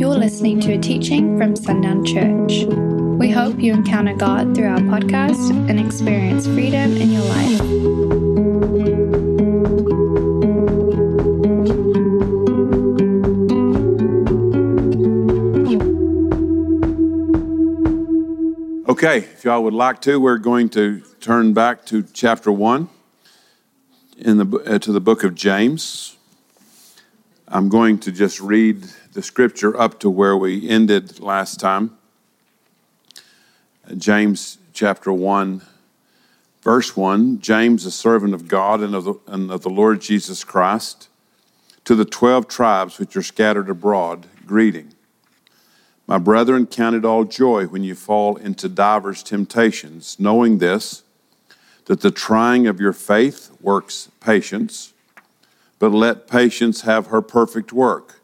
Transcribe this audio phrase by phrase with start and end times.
[0.00, 2.64] You're listening to a teaching from Sundown Church.
[3.18, 7.60] We hope you encounter God through our podcast and experience freedom in your life.
[18.88, 22.88] Okay, if y'all would like to, we're going to turn back to chapter 1
[24.16, 26.16] in the, uh, to the book of James.
[27.52, 31.98] I'm going to just read the scripture up to where we ended last time.
[33.96, 35.60] James chapter 1,
[36.62, 40.44] verse 1 James, a servant of God and of, the, and of the Lord Jesus
[40.44, 41.08] Christ,
[41.84, 44.94] to the 12 tribes which are scattered abroad, greeting.
[46.06, 51.02] My brethren, count it all joy when you fall into divers temptations, knowing this,
[51.86, 54.89] that the trying of your faith works patience.
[55.80, 58.20] But let patience have her perfect work,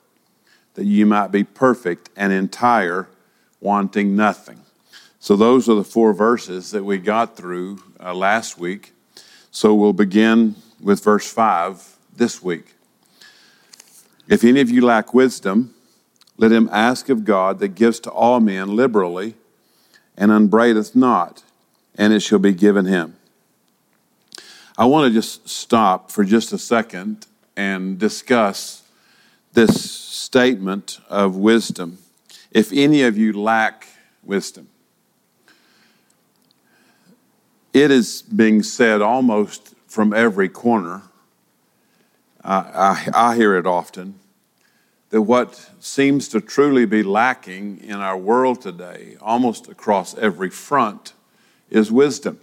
[0.74, 3.08] that you might be perfect and entire,
[3.60, 4.60] wanting nothing.
[5.18, 8.92] So, those are the four verses that we got through uh, last week.
[9.50, 12.74] So, we'll begin with verse 5 this week.
[14.28, 15.74] If any of you lack wisdom,
[16.36, 19.34] let him ask of God that gives to all men liberally
[20.14, 21.42] and upbraideth not,
[21.96, 23.16] and it shall be given him.
[24.76, 27.26] I want to just stop for just a second
[27.56, 28.82] and discuss
[29.52, 31.98] this statement of wisdom.
[32.50, 33.86] If any of you lack
[34.22, 34.68] wisdom,
[37.72, 41.02] it is being said almost from every corner.
[42.44, 42.56] I,
[43.14, 44.18] I, I hear it often
[45.10, 51.12] that what seems to truly be lacking in our world today, almost across every front,
[51.70, 52.40] is wisdom.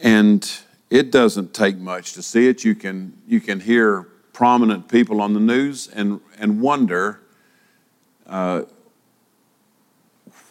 [0.00, 0.48] And
[0.90, 2.64] it doesn't take much to see it.
[2.64, 7.20] You can, you can hear prominent people on the news and, and wonder
[8.26, 8.62] uh,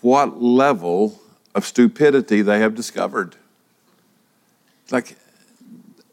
[0.01, 1.19] what level
[1.55, 3.35] of stupidity they have discovered.
[4.91, 5.17] Like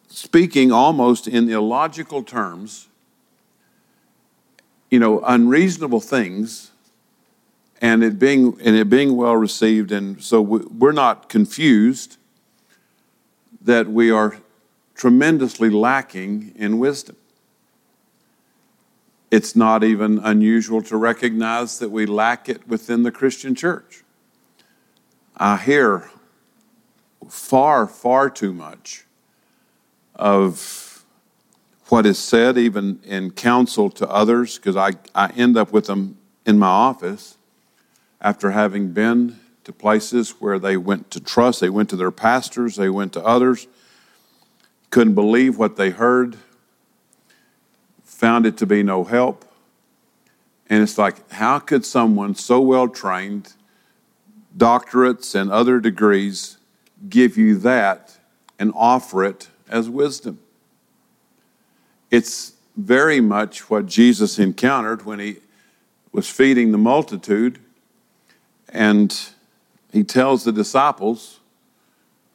[0.08, 2.88] speaking almost in illogical terms
[4.94, 6.70] you know, unreasonable things
[7.80, 9.90] and it being, and it being well received.
[9.90, 12.16] And so we're not confused
[13.64, 14.36] that we are
[14.94, 17.16] tremendously lacking in wisdom.
[19.30, 24.04] It's not even unusual to recognize that we lack it within the Christian church.
[25.36, 26.10] I hear
[27.28, 29.04] far, far too much
[30.14, 31.04] of
[31.88, 36.16] what is said, even in counsel to others, because I, I end up with them
[36.46, 37.36] in my office
[38.20, 42.76] after having been to places where they went to trust, they went to their pastors,
[42.76, 43.66] they went to others,
[44.90, 46.36] couldn't believe what they heard,
[48.04, 49.44] found it to be no help.
[50.70, 53.54] And it's like, how could someone so well trained,
[54.56, 56.58] doctorates and other degrees,
[57.08, 58.18] give you that
[58.58, 60.38] and offer it as wisdom?
[62.10, 65.36] It's very much what Jesus encountered when he
[66.12, 67.58] was feeding the multitude.
[68.68, 69.16] And
[69.94, 71.38] he tells the disciples,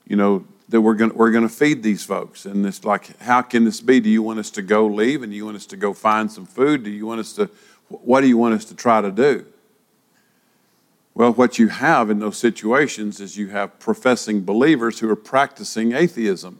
[0.08, 2.46] you know, that we're going we're to feed these folks.
[2.46, 4.00] And it's like, how can this be?
[4.00, 6.46] Do you want us to go leave and you want us to go find some
[6.46, 6.86] food?
[6.86, 7.50] Do you want us to,
[7.90, 9.46] what do you want us to try to do?
[11.14, 15.92] Well, what you have in those situations is you have professing believers who are practicing
[15.92, 16.60] atheism.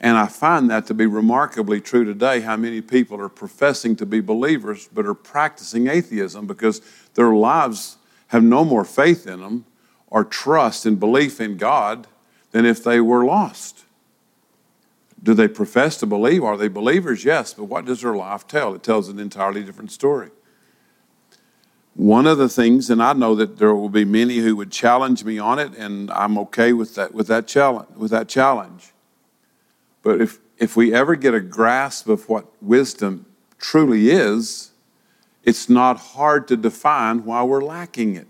[0.00, 4.04] And I find that to be remarkably true today how many people are professing to
[4.04, 6.82] be believers but are practicing atheism because
[7.14, 7.96] their lives
[8.32, 9.64] have no more faith in them
[10.08, 12.06] or trust and belief in God
[12.50, 13.84] than if they were lost.
[15.22, 16.42] Do they profess to believe?
[16.42, 17.24] Are they believers?
[17.24, 18.74] Yes, but what does their life tell?
[18.74, 20.30] It tells an entirely different story.
[21.94, 25.24] One of the things, and I know that there will be many who would challenge
[25.24, 27.88] me on it, and I'm okay with that, with that challenge.
[27.94, 28.92] With that challenge
[30.02, 33.26] but if, if we ever get a grasp of what wisdom
[33.58, 34.72] truly is,
[35.44, 38.26] it's not hard to define why we're lacking it.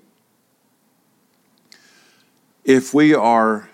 [2.64, 3.68] If we are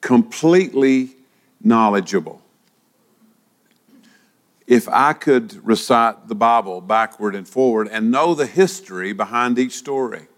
[0.00, 1.16] completely
[1.62, 2.42] knowledgeable,
[4.66, 9.72] if I could recite the Bible backward and forward and know the history behind each
[9.72, 10.28] story,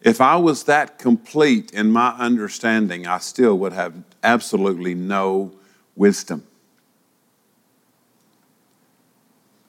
[0.00, 5.52] if I was that complete in my understanding, I still would have absolutely no
[5.94, 6.46] wisdom.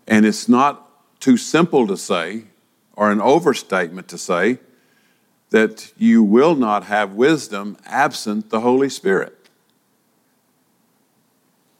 [0.08, 2.46] And it's not too simple to say,
[2.94, 4.60] or an overstatement to say,
[5.52, 9.50] that you will not have wisdom absent the Holy Spirit.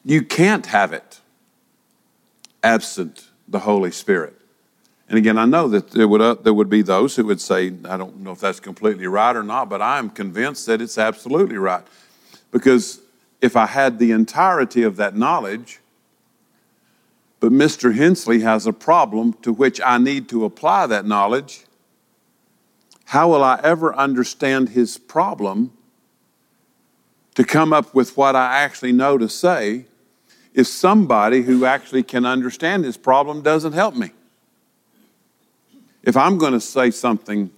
[0.06, 1.20] You can't have it.
[2.64, 4.40] absent the Holy Spirit.
[5.10, 7.74] And again, I know that there would, uh, there would be those who would say,
[7.86, 10.98] I don't know if that's completely right or not, but I am convinced that it's
[10.98, 11.84] absolutely right.
[12.52, 13.02] Because
[13.42, 15.80] if I had the entirety of that knowledge,
[17.40, 17.96] but Mr.
[17.96, 21.66] Hensley has a problem to which I need to apply that knowledge,
[23.12, 25.74] how will I ever understand his problem
[27.36, 29.84] to come up with what I actually know to say
[30.54, 34.12] if somebody who actually can understand his problem doesn't help me?
[36.04, 37.52] If I'm going to say something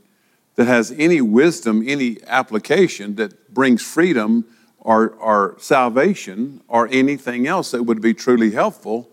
[0.56, 4.46] that has any wisdom, any application that brings freedom
[4.80, 9.08] or, or salvation or anything else that would be truly helpful,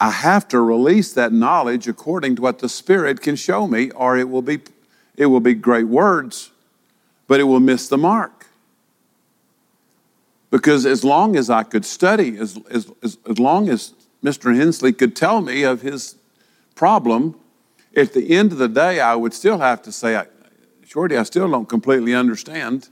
[0.00, 4.16] I have to release that knowledge according to what the Spirit can show me, or
[4.16, 4.60] it will be,
[5.16, 6.50] it will be great words,
[7.26, 8.46] but it will miss the mark.
[10.50, 14.54] Because as long as I could study, as, as, as long as Mr.
[14.56, 16.16] Hensley could tell me of his
[16.74, 17.34] problem,
[17.96, 20.22] at the end of the day, I would still have to say,
[20.86, 22.88] Shorty, I still don't completely understand,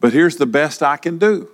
[0.00, 1.48] but here's the best I can do.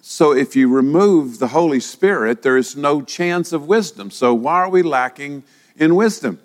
[0.00, 4.10] So if you remove the Holy Spirit, there is no chance of wisdom.
[4.10, 5.44] So why are we lacking
[5.76, 6.40] in wisdom?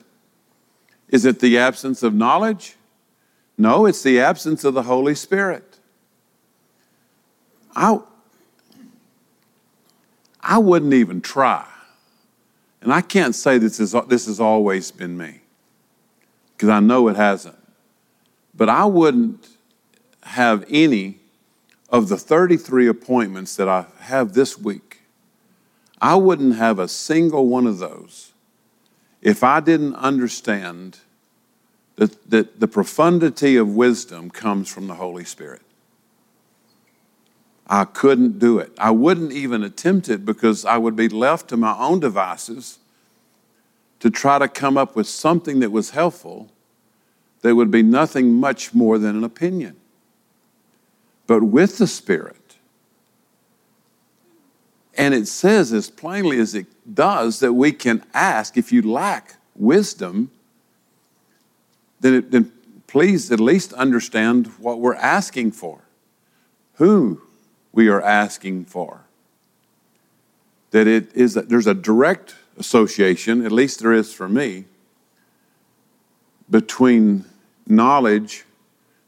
[1.10, 2.76] Is it the absence of knowledge?
[3.58, 5.80] No, it's the absence of the Holy Spirit.
[7.76, 8.00] I,
[10.42, 11.66] I wouldn't even try
[12.88, 15.42] and I can't say this, is, this has always been me,
[16.54, 17.58] because I know it hasn't.
[18.54, 19.46] But I wouldn't
[20.24, 21.20] have any
[21.90, 25.02] of the 33 appointments that I have this week,
[26.02, 28.32] I wouldn't have a single one of those
[29.28, 31.00] if I didn't understand
[31.98, 35.62] that, that the profundity of wisdom comes from the Holy Spirit.
[37.68, 38.72] I couldn't do it.
[38.78, 42.80] I wouldn't even attempt it because I would be left to my own devices
[44.00, 46.50] to try to come up with something that was helpful
[47.42, 49.76] that would be nothing much more than an opinion.
[51.26, 52.37] But with the Spirit,
[54.98, 59.36] and it says as plainly as it does that we can ask if you lack
[59.56, 60.32] wisdom,
[62.00, 62.52] then, it, then
[62.88, 65.82] please at least understand what we're asking for.
[66.76, 67.22] Who
[67.72, 69.02] we are asking for.
[70.72, 74.66] That it is that there's a direct association, at least there is for me,
[76.50, 77.26] between
[77.68, 78.46] knowledge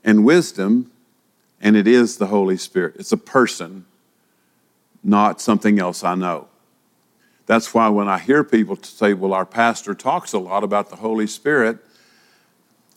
[0.04, 0.92] and wisdom,
[1.62, 2.96] and it is the Holy Spirit.
[2.98, 3.86] It's a person,
[5.04, 6.48] not something else I know.
[7.46, 10.98] That's why when I hear people say, well, our pastor talks a lot about the
[10.98, 11.80] Holy Spirit,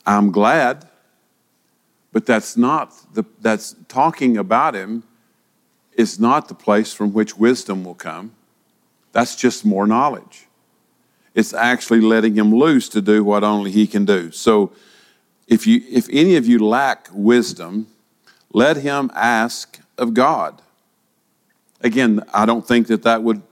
[0.04, 0.88] I'm glad,
[2.12, 5.04] but that's not the, that's talking about him
[5.94, 8.32] is not the place from which wisdom will come.
[9.12, 10.46] That's just more knowledge.
[11.34, 14.30] It's actually letting him loose to do what only he can do.
[14.32, 14.72] So
[15.46, 17.86] if you if any of you lack wisdom,
[18.52, 20.60] let him ask of God.
[21.82, 23.42] Again, I don't think that that would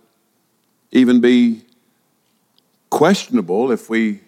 [0.93, 1.63] even be
[2.89, 4.21] questionable if we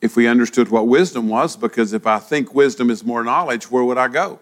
[0.00, 3.84] if we understood what wisdom was because if I think wisdom is more knowledge, where
[3.84, 4.40] would I go?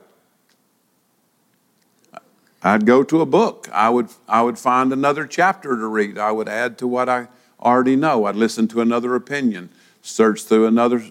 [2.63, 3.69] I'd go to a book.
[3.73, 6.19] I would, I would find another chapter to read.
[6.19, 7.29] I would add to what I
[7.61, 8.27] already know.
[8.27, 9.71] I'd listen to another opinion,
[10.03, 11.05] search through another,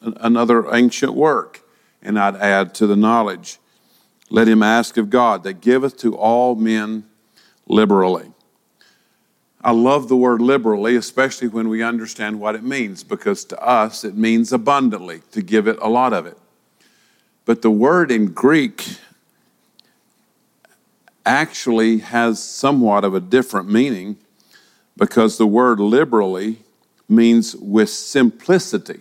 [0.00, 1.60] another ancient work,
[2.02, 3.58] and I'd add to the knowledge.
[4.30, 7.04] Let him ask of God that giveth to all men
[7.66, 8.32] liberally.
[9.62, 14.04] I love the word liberally, especially when we understand what it means, because to us
[14.04, 16.38] it means abundantly, to give it a lot of it.
[17.44, 18.96] But the word in Greek
[21.26, 24.16] actually has somewhat of a different meaning
[24.96, 26.58] because the word liberally
[27.08, 29.00] means with simplicity.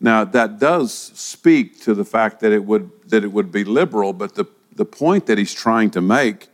[0.00, 4.12] Now, that does speak to the fact that it would, that it would be liberal,
[4.12, 6.48] but the, the point that he's trying to make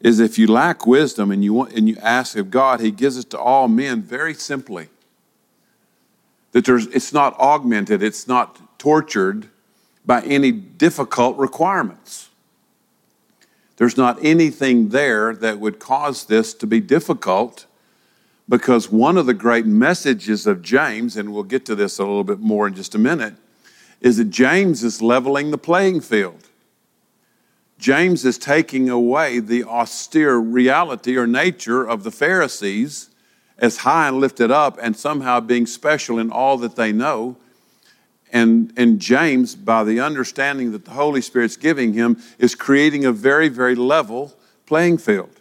[0.00, 3.16] is if you lack wisdom and you, want, and you ask of God, he gives
[3.16, 4.88] it to all men very simply.
[6.52, 9.48] That there's, it's not augmented, it's not tortured,
[10.06, 12.28] by any difficult requirements.
[13.76, 17.66] There's not anything there that would cause this to be difficult
[18.48, 22.24] because one of the great messages of James, and we'll get to this a little
[22.24, 23.34] bit more in just a minute,
[24.00, 26.48] is that James is leveling the playing field.
[27.78, 33.10] James is taking away the austere reality or nature of the Pharisees
[33.58, 37.36] as high and lifted up and somehow being special in all that they know
[38.34, 43.12] and, and James, by the understanding that the Holy Spirit's giving him, is creating a
[43.12, 44.34] very, very level
[44.66, 45.40] playing field.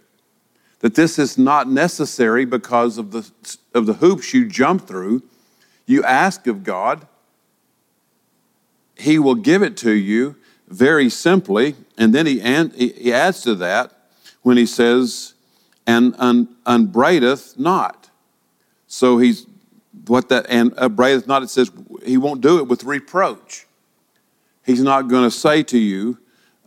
[0.84, 3.32] That this is not necessary because of the,
[3.74, 5.24] of the hoops you jump through.
[5.86, 7.08] You ask of God,
[8.98, 10.36] He will give it to you
[10.68, 11.76] very simply.
[11.98, 12.40] And then he,
[12.90, 13.94] he adds to that
[14.42, 15.36] when he says,
[15.88, 18.10] and un, upbraideth not.
[18.88, 19.48] So he's
[20.08, 21.72] what that and upbraideth not, it says
[22.04, 23.68] he won't do it with reproach.
[24.66, 26.18] He's not going to say to you,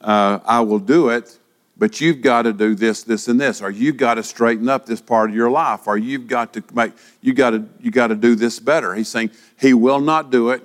[0.00, 1.38] uh, I will do it,
[1.78, 4.86] but you've got to do this, this, and this, or you've got to straighten up
[4.86, 8.08] this part of your life, or you've got to make you got to you got
[8.08, 8.94] to do this better.
[8.94, 10.62] He's saying he will not do it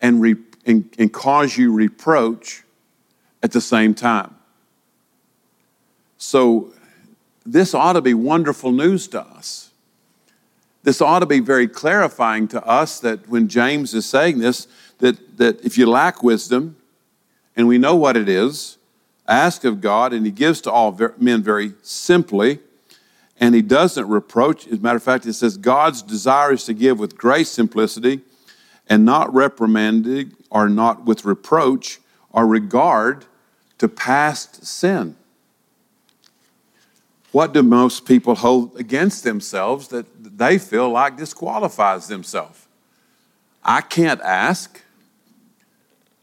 [0.00, 2.64] and, re, and, and cause you reproach
[3.42, 4.34] at the same time.
[6.18, 6.72] So
[7.44, 9.70] this ought to be wonderful news to us.
[10.84, 14.66] This ought to be very clarifying to us that when James is saying this,
[14.98, 16.76] that, that if you lack wisdom,
[17.56, 18.78] and we know what it is,
[19.32, 22.60] ask of God, and He gives to all men very simply,
[23.38, 24.66] and He doesn't reproach.
[24.66, 28.20] As a matter of fact, it says God's desire is to give with great simplicity
[28.88, 33.24] and not reprimanding or not with reproach or regard
[33.78, 35.16] to past sin.
[37.32, 40.06] What do most people hold against themselves that
[40.38, 42.66] they feel like disqualifies themselves?
[43.64, 44.81] I can't ask.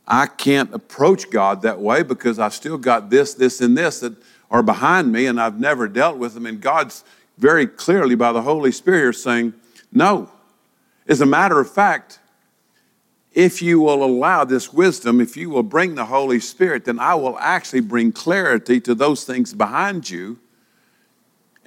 [0.09, 4.15] I can't approach God that way because I've still got this, this, and this that
[4.49, 6.45] are behind me and I've never dealt with them.
[6.45, 7.03] And God's
[7.37, 9.53] very clearly, by the Holy Spirit, saying,
[9.91, 10.29] No.
[11.07, 12.19] As a matter of fact,
[13.33, 17.15] if you will allow this wisdom, if you will bring the Holy Spirit, then I
[17.15, 20.39] will actually bring clarity to those things behind you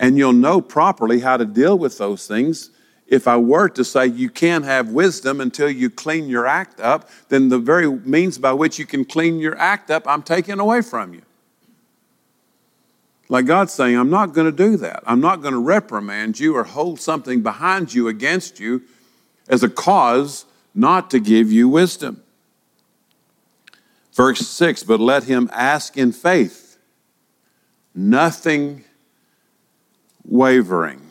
[0.03, 2.71] and you'll know properly how to deal with those things.
[3.12, 7.11] If I were to say you can't have wisdom until you clean your act up,
[7.28, 10.81] then the very means by which you can clean your act up, I'm taking away
[10.81, 11.21] from you.
[13.28, 15.02] Like God's saying, I'm not going to do that.
[15.07, 18.81] I'm not going to reprimand you or hold something behind you against you
[19.47, 22.23] as a cause not to give you wisdom.
[24.14, 26.78] Verse 6 But let him ask in faith,
[27.95, 28.85] nothing
[30.25, 31.02] wavering.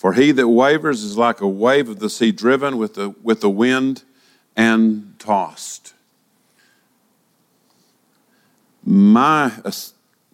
[0.00, 3.42] For he that wavers is like a wave of the sea driven with the, with
[3.42, 4.02] the wind
[4.56, 5.92] and tossed.
[8.82, 9.52] My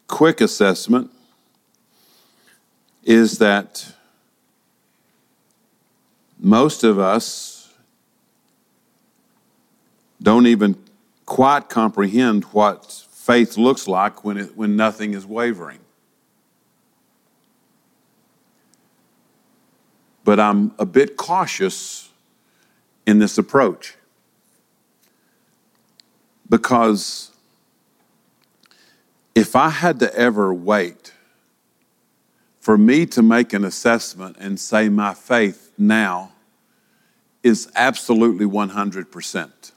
[0.07, 1.11] quick assessment
[3.03, 3.93] is that
[6.39, 7.75] most of us
[10.23, 10.77] don't even
[11.25, 15.81] quite comprehend what faith looks like when, it, when nothing is wavering.
[20.27, 22.11] But I'm a bit cautious
[23.07, 23.95] in this approach
[26.51, 27.31] because
[29.37, 31.13] if I had to ever wait
[32.59, 36.33] for me to make an assessment and say my faith now
[37.45, 39.73] is absolutely 100%,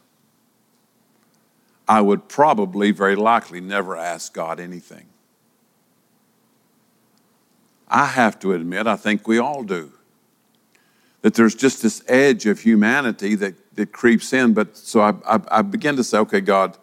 [1.88, 5.06] I would probably, very likely, never ask God anything.
[7.88, 9.92] I have to admit, I think we all do
[11.22, 14.54] that there's just this edge of humanity that, that creeps in.
[14.54, 16.78] But so I, I, I begin to say, okay, God,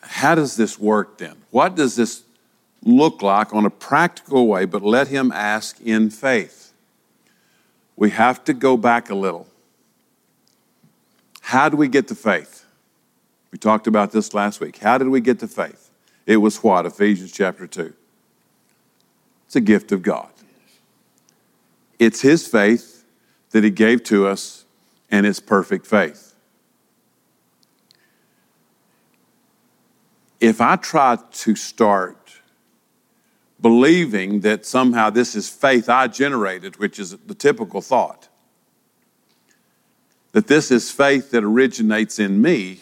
[0.00, 1.36] how does this work then?
[1.50, 2.22] What does this
[2.82, 4.64] look like on a practical way?
[4.64, 6.72] But let him ask in faith.
[7.96, 9.46] We have to go back a little.
[11.40, 12.64] How do we get to faith?
[13.50, 14.78] We talked about this last week.
[14.78, 15.90] How did we get to faith?
[16.26, 16.86] It was what?
[16.86, 17.92] Ephesians chapter 2.
[19.46, 20.28] It's a gift of God.
[21.98, 23.04] It's His faith
[23.50, 24.64] that He gave to us,
[25.10, 26.34] and it's perfect faith.
[30.40, 32.34] If I try to start
[33.60, 38.28] believing that somehow this is faith I generated, which is the typical thought,
[40.32, 42.80] that this is faith that originates in me,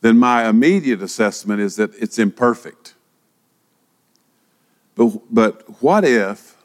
[0.00, 2.94] then my immediate assessment is that it's imperfect.
[4.94, 6.56] But, but what if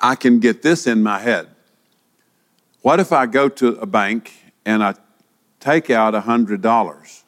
[0.00, 1.48] I can get this in my head.
[2.82, 4.32] What if I go to a bank
[4.64, 4.94] and I
[5.60, 7.22] take out $100?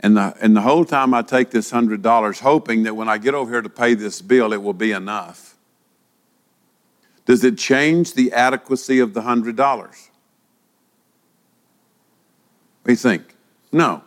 [0.00, 3.34] And the, and the whole time I take this $100, hoping that when I get
[3.34, 5.56] over here to pay this bill, it will be enough.
[7.24, 9.56] Does it change the adequacy of the $100?
[9.56, 9.98] What
[12.84, 13.34] do you think?
[13.72, 14.02] No.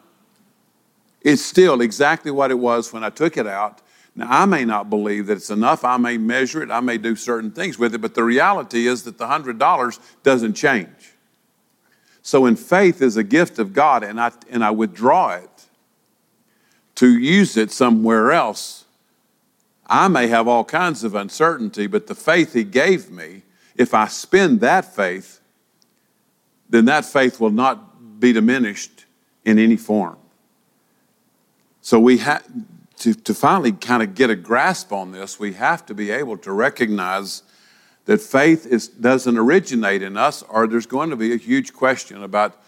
[1.22, 3.82] It's still exactly what it was when I took it out
[4.18, 5.86] Now, I may not believe that it's enough.
[5.86, 6.72] I may measure it.
[6.72, 8.00] I may do certain things with it.
[8.00, 11.14] But the reality is that the $100 doesn't change.
[12.24, 15.50] So, in faith is a gift of God, and I, and I withdraw it
[16.96, 18.86] to use it somewhere else.
[19.86, 23.44] I may have all kinds of uncertainty, but the faith He gave me,
[23.76, 25.40] if I spend that faith,
[26.68, 29.06] then that faith will not be diminished
[29.46, 30.18] in any form.
[31.82, 32.44] So we have
[33.00, 36.38] to, to finally kind of get a grasp on this, we have to be able
[36.40, 37.44] to recognize
[38.06, 42.24] that faith is, doesn't originate in us, or there's going to be a huge question
[42.24, 42.62] about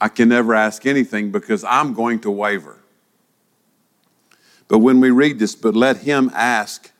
[0.00, 2.78] I can never ask anything because I'm going to waver.
[4.68, 6.90] But when we read this, but let him ask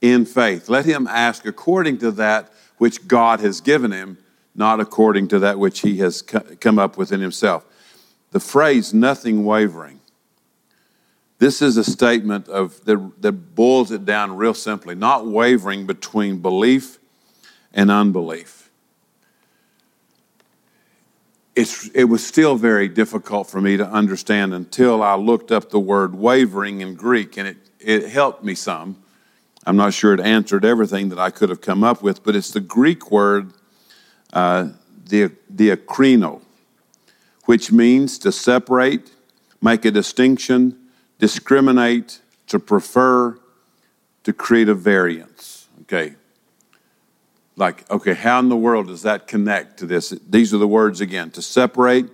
[0.00, 0.68] in faith.
[0.68, 4.18] Let him ask according to that which God has given him,
[4.54, 7.64] not according to that which he has come up with in himself.
[8.30, 9.95] The phrase nothing wavering.
[11.38, 16.38] This is a statement of that, that boils it down real simply, not wavering between
[16.38, 16.98] belief
[17.74, 18.70] and unbelief.
[21.54, 25.80] It's, it was still very difficult for me to understand until I looked up the
[25.80, 29.02] word wavering in Greek, and it, it helped me some.
[29.66, 32.50] I'm not sure it answered everything that I could have come up with, but it's
[32.50, 33.52] the Greek word
[34.32, 34.68] uh,
[35.06, 36.42] the diakrino,
[37.44, 39.12] which means to separate,
[39.62, 40.78] make a distinction,
[41.18, 43.38] discriminate, to prefer,
[44.24, 45.68] to create a variance.
[45.82, 46.14] Okay.
[47.56, 50.10] Like, okay, how in the world does that connect to this?
[50.28, 52.06] These are the words again to separate,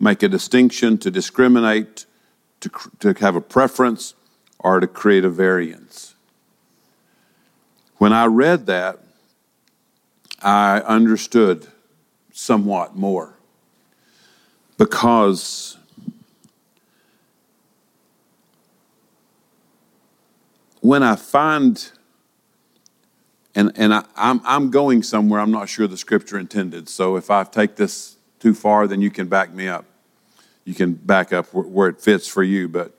[0.00, 2.06] make a distinction, to discriminate,
[2.60, 4.14] to, to have a preference,
[4.58, 6.14] or to create a variance.
[7.98, 8.98] When I read that,
[10.42, 11.68] I understood
[12.32, 13.34] somewhat more
[14.78, 15.76] because
[20.80, 21.90] when I find,
[23.54, 27.30] and, and I, I'm, I'm going somewhere I'm not sure the scripture intended, so if
[27.30, 29.84] I take this too far, then you can back me up.
[30.64, 32.94] You can back up where, where it fits for you, but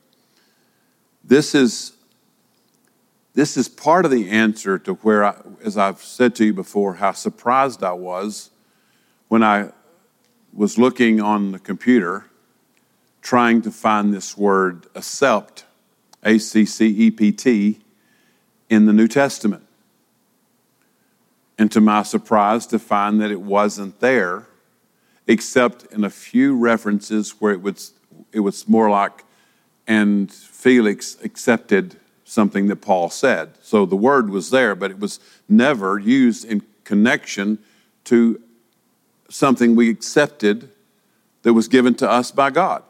[1.24, 1.94] this is
[3.34, 6.96] this is part of the answer to where, I, as I've said to you before,
[6.96, 8.50] how surprised I was
[9.29, 9.72] when I
[10.53, 12.25] was looking on the computer
[13.22, 15.64] trying to find this word accept,
[16.24, 17.79] A C C E P T,
[18.70, 19.64] in the New Testament.
[21.57, 24.48] And to my surprise, to find that it wasn't there,
[25.27, 27.94] except in a few references where it was,
[28.31, 29.24] it was more like,
[29.86, 33.57] and Felix accepted something that Paul said.
[33.62, 37.60] So the word was there, but it was never used in connection
[38.05, 38.42] to
[39.29, 40.70] something we accepted
[41.44, 42.84] that was given to us by God.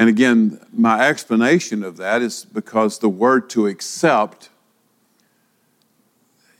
[0.00, 4.48] And again, my explanation of that is because the word to accept,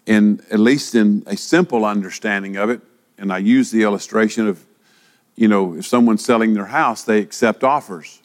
[0.05, 2.83] in at least in a simple understanding of it,
[3.17, 4.67] and I use the illustration of,
[5.37, 8.21] you know, if someone's selling their house, they accept offers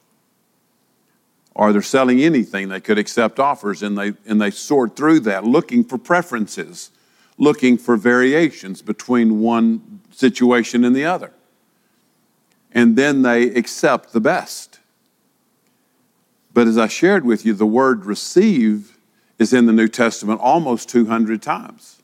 [1.54, 5.46] or they're selling anything, they could accept offers and they, and they sort through that
[5.46, 6.92] looking for preferences,
[7.38, 11.32] looking for variations between one situation and the other.
[12.74, 14.75] And then they accept the best.
[16.56, 18.98] But as I shared with you, the word receive
[19.38, 22.02] is in the New Testament almost 200 times.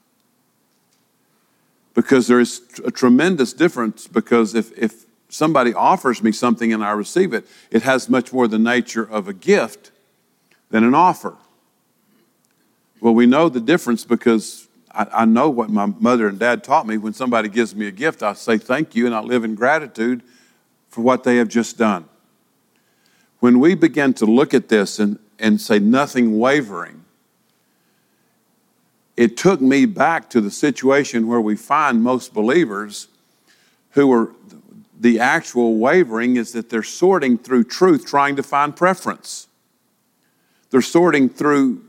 [1.94, 6.92] Because there is a tremendous difference, because if, if somebody offers me something and I
[6.92, 9.92] receive it, it has much more the nature of a gift
[10.70, 11.38] than an offer.
[13.00, 16.86] Well, we know the difference because I, I, know what my mother and dad taught
[16.86, 16.98] me.
[16.98, 20.24] When somebody gives me a gift, I say thank you and I live in gratitude
[20.90, 22.10] for what they have just done.
[23.42, 27.04] When we begin to look at this and, and say nothing wavering,
[29.18, 33.08] it took me back to the situation where we find most believers
[33.92, 34.32] who are
[35.00, 39.48] the actual wavering is that they're sorting through truth, trying to find preference.
[40.70, 41.84] They're sorting through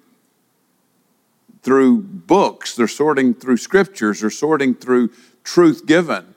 [1.62, 5.10] through books, they're sorting through scriptures, they're sorting through
[5.44, 6.34] truth given,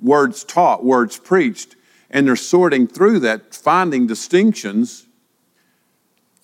[0.00, 1.74] words taught, words preached,
[2.10, 5.06] and they're sorting through that, finding distinctions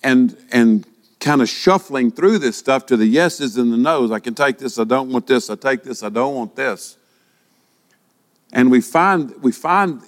[0.03, 0.85] and and
[1.19, 4.11] kind of shuffling through this stuff to the yeses and the nos.
[4.11, 6.97] I can take this, I don't want this, I take this, I don't want this.
[8.53, 10.01] And we find, we find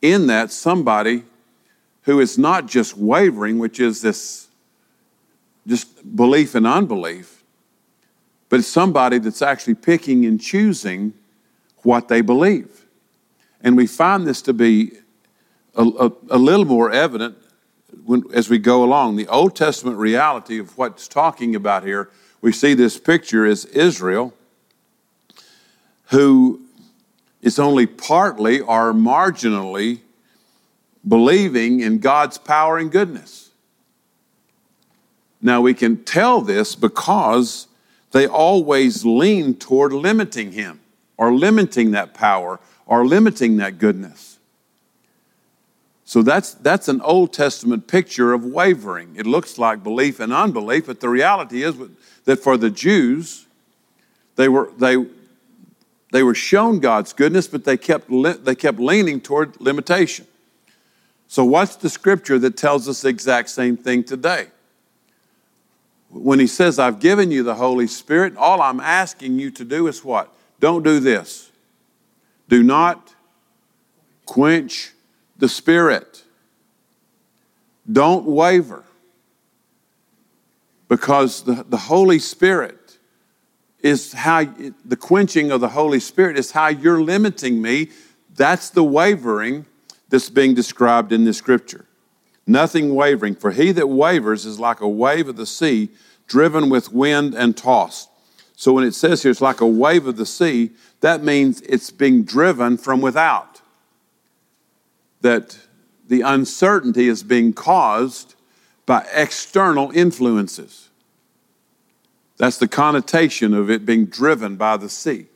[0.00, 1.24] in that somebody
[2.02, 4.48] who is not just wavering, which is this
[5.66, 7.42] just belief and unbelief,
[8.48, 11.12] but it's somebody that's actually picking and choosing
[11.82, 12.86] what they believe.
[13.62, 14.92] And we find this to be
[15.74, 17.36] a, a, a little more evident
[18.04, 19.16] when, as we go along.
[19.16, 24.34] The Old Testament reality of what's talking about here, we see this picture is Israel,
[26.06, 26.60] who
[27.42, 30.00] is only partly or marginally
[31.06, 33.50] believing in God's power and goodness.
[35.40, 37.66] Now we can tell this because
[38.12, 40.80] they always lean toward limiting Him
[41.16, 42.60] or limiting that power
[42.90, 44.38] or limiting that goodness.
[46.04, 49.14] So that's, that's an Old Testament picture of wavering.
[49.16, 51.76] It looks like belief and unbelief, but the reality is
[52.24, 53.46] that for the Jews,
[54.34, 55.06] they were, they,
[56.10, 58.10] they were shown God's goodness, but they kept,
[58.44, 60.26] they kept leaning toward limitation.
[61.28, 64.48] So, what's the scripture that tells us the exact same thing today?
[66.08, 69.86] When he says, I've given you the Holy Spirit, all I'm asking you to do
[69.86, 70.34] is what?
[70.58, 71.49] Don't do this.
[72.50, 73.14] Do not
[74.26, 74.92] quench
[75.38, 76.24] the Spirit.
[77.90, 78.84] Don't waver
[80.88, 82.98] because the, the Holy Spirit
[83.78, 84.44] is how
[84.84, 87.90] the quenching of the Holy Spirit is how you're limiting me.
[88.34, 89.64] That's the wavering
[90.08, 91.86] that's being described in this scripture.
[92.48, 95.90] Nothing wavering, for he that wavers is like a wave of the sea,
[96.26, 98.09] driven with wind and tossed.
[98.60, 101.88] So when it says here it's like a wave of the sea, that means it's
[101.88, 103.62] being driven from without
[105.22, 105.58] that
[106.08, 108.34] the uncertainty is being caused
[108.84, 110.90] by external influences.
[112.36, 115.28] That's the connotation of it being driven by the sea.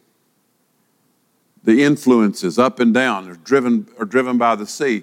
[1.62, 5.02] The influences up and down are driven, are driven by the sea.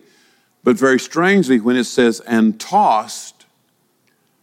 [0.64, 3.48] But very strangely, when it says and tossed,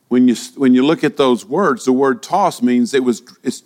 [0.08, 3.62] when you, when you look at those words, the word toss means it was, it's,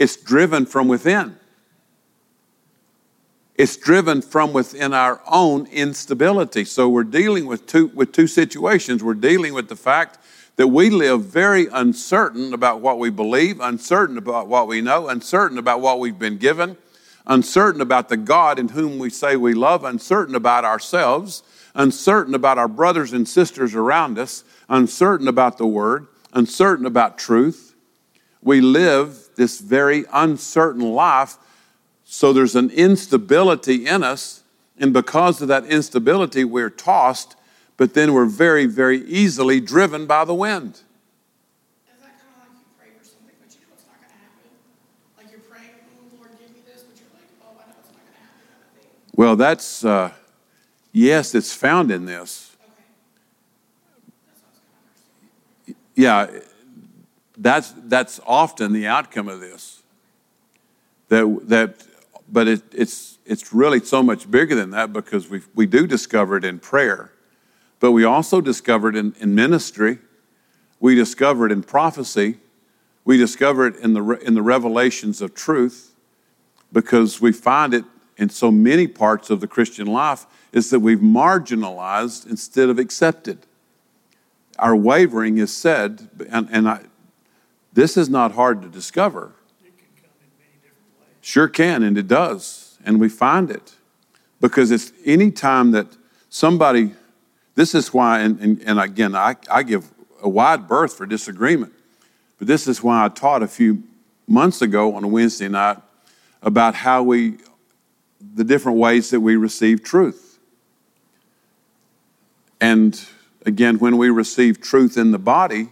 [0.00, 1.36] it's driven from within.
[3.54, 6.64] It's driven from within our own instability.
[6.64, 9.04] So we're dealing with two, with two situations.
[9.04, 10.16] We're dealing with the fact
[10.56, 15.58] that we live very uncertain about what we believe, uncertain about what we know, uncertain
[15.58, 16.78] about what we've been given,
[17.26, 21.42] uncertain about the God in whom we say we love, uncertain about ourselves,
[21.74, 27.74] uncertain about our brothers and sisters around us, uncertain about the Word, uncertain about truth.
[28.40, 31.38] We live this very uncertain life
[32.12, 34.42] so there's an instability in us,
[34.76, 37.36] and because of that instability, we're tossed,
[37.76, 40.80] but then we're very, very easily driven by the wind.
[49.14, 50.10] Well, that's, uh,
[50.90, 52.56] yes, it's found in this.
[55.68, 55.76] Okay.
[55.94, 56.26] Yeah,
[57.40, 59.82] that's, that's often the outcome of this.
[61.08, 61.86] That, that
[62.28, 66.36] but it, it's, it's really so much bigger than that because we, we do discover
[66.36, 67.12] it in prayer,
[67.80, 69.98] but we also discover it in, in ministry.
[70.78, 72.36] We discover it in prophecy.
[73.04, 75.94] We discover it in the, in the revelations of truth
[76.72, 77.84] because we find it
[78.18, 83.46] in so many parts of the Christian life is that we've marginalized instead of accepted.
[84.58, 86.82] Our wavering is said, and, and I,
[87.72, 89.34] this is not hard to discover
[91.20, 92.78] Sure can, and it does.
[92.84, 93.74] And we find it.
[94.40, 95.86] Because it's any time that
[96.30, 96.94] somebody,
[97.54, 99.90] this is why, and, and, and again, I, I give
[100.22, 101.72] a wide berth for disagreement.
[102.38, 103.82] But this is why I taught a few
[104.26, 105.76] months ago on a Wednesday night
[106.42, 107.36] about how we,
[108.34, 110.38] the different ways that we receive truth.
[112.62, 112.98] And
[113.44, 115.68] again, when we receive truth in the body,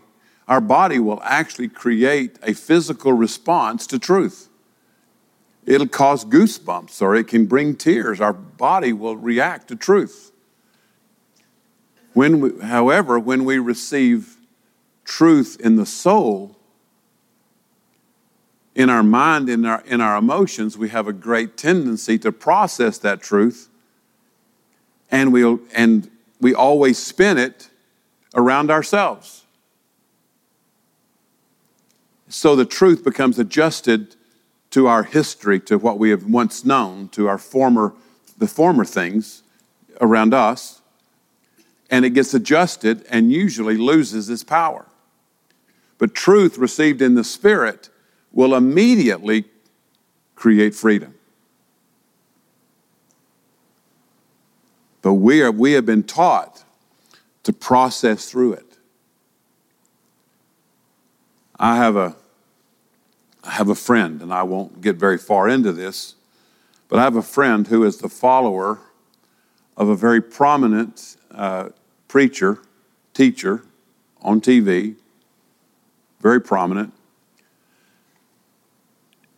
[0.48, 4.48] our body will actually create a physical response to truth.
[5.66, 8.20] It'll cause goosebumps or it can bring tears.
[8.20, 10.32] Our body will react to truth.
[12.14, 14.38] When we, however, when we receive
[15.04, 16.56] truth in the soul,
[18.74, 22.96] in our mind, in our, in our emotions, we have a great tendency to process
[22.98, 23.68] that truth
[25.10, 27.68] and, we'll, and we always spin it
[28.34, 29.44] around ourselves.
[32.28, 34.16] So the truth becomes adjusted
[34.70, 37.94] to our history, to what we have once known, to our former,
[38.36, 39.42] the former things
[40.00, 40.82] around us,
[41.90, 44.86] and it gets adjusted and usually loses its power.
[45.96, 47.88] But truth received in the Spirit
[48.30, 49.46] will immediately
[50.36, 51.14] create freedom.
[55.00, 56.62] But we, are, we have been taught
[57.44, 58.67] to process through it.
[61.58, 62.16] I have a
[63.44, 66.16] I have a friend, and I won't get very far into this,
[66.88, 68.80] but I have a friend who is the follower
[69.76, 71.70] of a very prominent uh,
[72.08, 72.58] preacher,
[73.14, 73.64] teacher
[74.20, 74.96] on TV,
[76.20, 76.92] very prominent,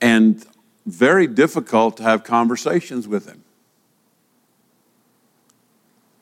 [0.00, 0.44] and
[0.86, 3.44] very difficult to have conversations with him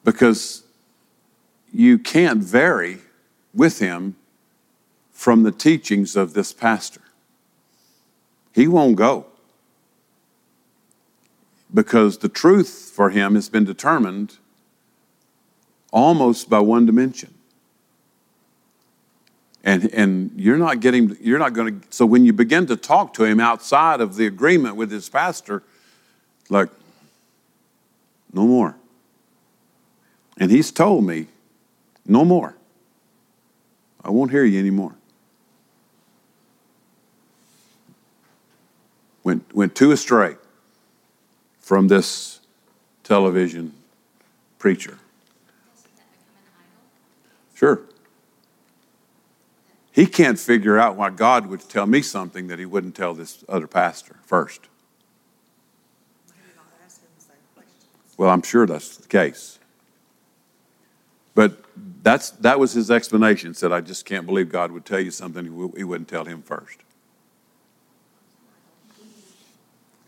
[0.04, 0.64] because
[1.72, 2.98] you can't vary
[3.54, 4.16] with him
[5.18, 7.00] from the teachings of this pastor.
[8.54, 9.26] He won't go
[11.74, 14.36] because the truth for him has been determined
[15.90, 17.34] almost by one dimension.
[19.64, 23.12] And, and you're not getting, you're not going to, so when you begin to talk
[23.14, 25.64] to him outside of the agreement with his pastor,
[26.48, 26.68] like,
[28.32, 28.76] no more.
[30.38, 31.26] And he's told me,
[32.06, 32.54] no more.
[34.04, 34.94] I won't hear you anymore.
[39.28, 40.36] Went, went too astray
[41.60, 42.40] from this
[43.04, 43.74] television
[44.58, 44.96] preacher.
[47.54, 47.82] Sure.
[49.92, 53.44] He can't figure out why God would tell me something that he wouldn't tell this
[53.50, 54.62] other pastor first.
[58.16, 59.58] Well, I'm sure that's the case.
[61.34, 61.62] But
[62.02, 63.52] that's, that was his explanation.
[63.52, 65.44] Said, I just can't believe God would tell you something
[65.76, 66.78] he wouldn't tell him first.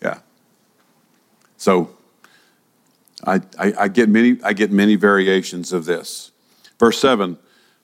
[0.02, 0.20] Yeah.
[1.60, 1.90] So
[3.22, 6.32] I, I, I, get many, I get many variations of this.
[6.78, 7.36] Verse 7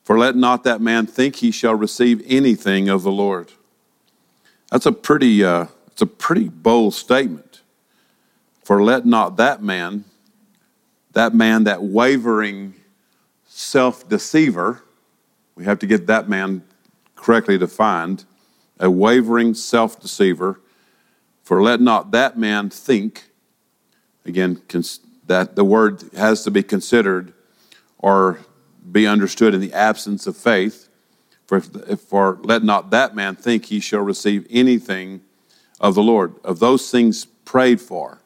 [0.03, 3.53] For let not that man think he shall receive anything of the Lord.
[4.71, 7.61] That's a pretty, uh, it's a pretty bold statement.
[8.65, 10.07] For let not that man,
[11.13, 12.77] that man, that wavering
[13.47, 14.83] self deceiver,
[15.55, 16.63] we have to get that man
[17.15, 18.25] correctly defined,
[18.81, 20.63] a wavering self deceiver,
[21.43, 23.25] for let not that man think,
[24.27, 24.61] again,
[25.27, 27.33] that the word has to be considered
[27.99, 28.41] or
[28.91, 30.89] be understood in the absence of faith.
[31.47, 35.23] For, for let not that man think he shall receive anything
[35.81, 38.21] of the Lord, of those things prayed for.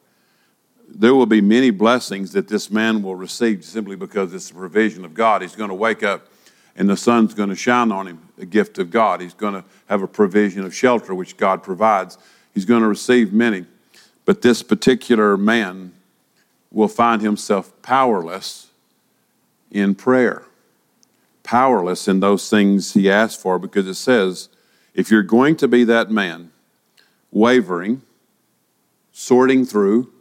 [0.87, 5.05] There will be many blessings that this man will receive simply because it's the provision
[5.05, 5.41] of God.
[5.41, 6.27] He's going to wake up
[6.75, 9.21] and the sun's going to shine on him, a gift of God.
[9.21, 12.17] He's going to have a provision of shelter, which God provides
[12.53, 13.65] he's going to receive many.
[14.25, 15.93] But this particular man
[16.71, 18.67] will find himself powerless
[19.71, 20.43] in prayer,
[21.43, 24.49] powerless in those things he asked for, because it says,
[24.93, 26.51] if you're going to be that man,
[27.31, 28.01] wavering,
[29.11, 30.11] sorting through,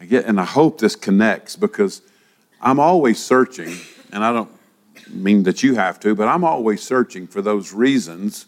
[0.00, 2.02] I get, and I hope this connects because
[2.60, 3.76] I'm always searching,
[4.12, 4.50] and I don't
[5.08, 8.46] mean that you have to, but I'm always searching for those reasons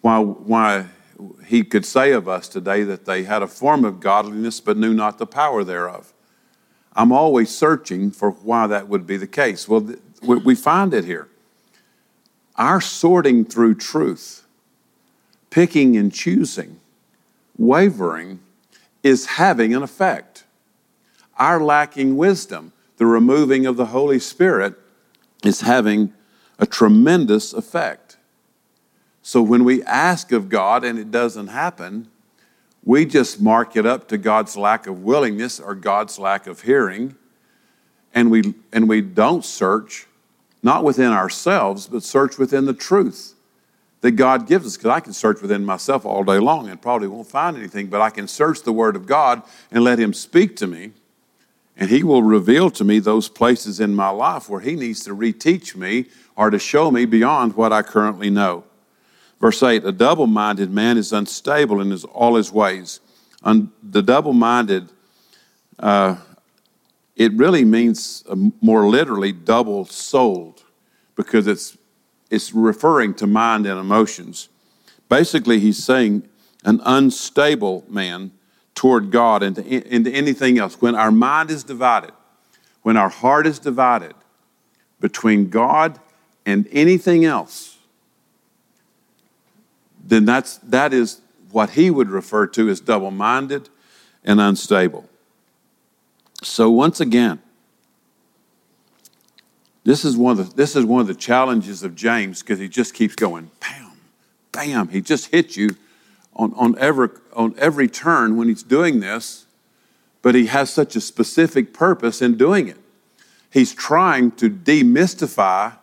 [0.00, 0.86] why, why
[1.46, 4.94] he could say of us today that they had a form of godliness but knew
[4.94, 6.12] not the power thereof.
[6.94, 9.68] I'm always searching for why that would be the case.
[9.68, 11.28] Well, we find it here.
[12.56, 14.46] Our sorting through truth,
[15.50, 16.80] picking and choosing,
[17.58, 18.40] wavering,
[19.02, 20.44] is having an effect.
[21.38, 24.74] Our lacking wisdom, the removing of the Holy Spirit,
[25.44, 26.14] is having
[26.58, 28.05] a tremendous effect.
[29.26, 32.06] So when we ask of God and it doesn't happen,
[32.84, 37.16] we just mark it up to God's lack of willingness or God's lack of hearing.
[38.14, 40.06] And we, and we don't search,
[40.62, 43.34] not within ourselves, but search within the truth
[44.00, 44.76] that God gives us.
[44.76, 48.00] Because I can search within myself all day long and probably won't find anything, but
[48.00, 50.92] I can search the Word of God and let Him speak to me.
[51.76, 55.16] And He will reveal to me those places in my life where He needs to
[55.16, 56.04] reteach me
[56.36, 58.62] or to show me beyond what I currently know.
[59.40, 63.00] Verse 8 A double minded man is unstable in his, all his ways.
[63.42, 64.90] Un, the double minded,
[65.78, 66.16] uh,
[67.14, 70.64] it really means uh, more literally double souled
[71.14, 71.76] because it's,
[72.30, 74.48] it's referring to mind and emotions.
[75.08, 76.28] Basically, he's saying
[76.64, 78.32] an unstable man
[78.74, 80.80] toward God and to, into anything else.
[80.80, 82.12] When our mind is divided,
[82.82, 84.14] when our heart is divided
[85.00, 85.98] between God
[86.44, 87.75] and anything else,
[90.08, 93.68] then that's, that is what he would refer to as double minded
[94.24, 95.08] and unstable.
[96.42, 97.40] So, once again,
[99.84, 102.68] this is one of the, this is one of the challenges of James because he
[102.68, 103.92] just keeps going, bam,
[104.52, 104.88] bam.
[104.88, 105.70] He just hits you
[106.34, 109.46] on, on, every, on every turn when he's doing this,
[110.22, 112.78] but he has such a specific purpose in doing it.
[113.50, 115.76] He's trying to demystify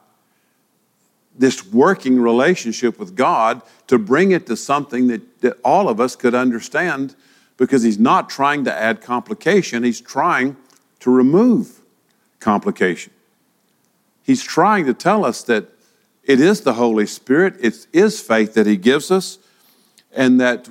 [1.38, 6.16] this working relationship with God to bring it to something that, that all of us
[6.16, 7.16] could understand
[7.58, 10.56] because he's not trying to add complication, he's trying
[11.00, 11.82] to remove
[12.40, 13.12] complication.
[14.24, 15.68] He's trying to tell us that
[16.24, 19.38] it is the Holy Spirit, it is faith that He gives us,
[20.16, 20.70] and that,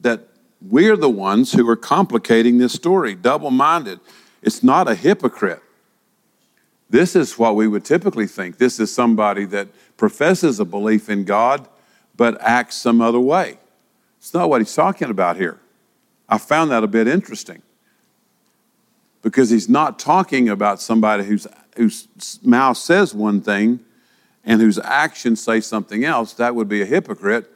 [0.00, 0.28] that
[0.60, 4.00] we're the ones who are complicating this story, double minded.
[4.42, 5.62] It's not a hypocrite.
[6.90, 8.58] This is what we would typically think.
[8.58, 11.68] This is somebody that professes a belief in God
[12.16, 13.58] but acts some other way.
[14.18, 15.58] It's not what he's talking about here.
[16.28, 17.62] I found that a bit interesting
[19.22, 23.80] because he's not talking about somebody whose, whose mouth says one thing
[24.44, 26.34] and whose actions say something else.
[26.34, 27.50] That would be a hypocrite.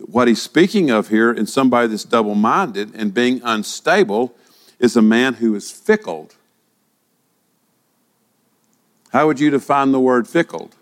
[0.00, 4.34] What he's speaking of here in somebody that's double minded and being unstable
[4.78, 6.36] is a man who is fickled.
[9.12, 10.74] How would you define the word fickled?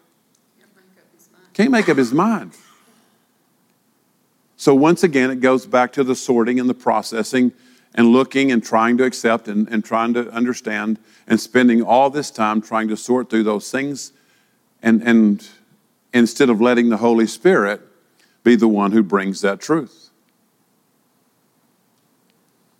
[1.55, 2.53] Can't make up his mind.
[4.57, 7.53] So, once again, it goes back to the sorting and the processing
[7.95, 12.31] and looking and trying to accept and, and trying to understand and spending all this
[12.31, 14.12] time trying to sort through those things
[14.83, 15.49] and, and
[16.12, 17.81] instead of letting the Holy Spirit
[18.45, 20.11] be the one who brings that truth.